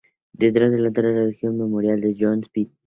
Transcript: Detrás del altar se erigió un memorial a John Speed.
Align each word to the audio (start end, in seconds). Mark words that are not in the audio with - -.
Detrás 0.33 0.71
del 0.71 0.87
altar 0.87 1.05
se 1.05 1.17
erigió 1.25 1.51
un 1.51 1.59
memorial 1.59 1.99
a 2.03 2.15
John 2.19 2.39
Speed. 2.43 2.69